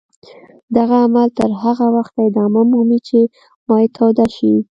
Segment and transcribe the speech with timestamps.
[0.75, 3.19] دغه عمل تر هغه وخته ادامه مومي چې
[3.67, 4.51] مایع توده شي.